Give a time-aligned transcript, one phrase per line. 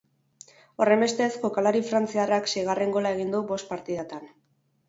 [0.85, 4.27] Horrenbestez, jokalari frantziarrak seigarren gola egin du bost partidatan.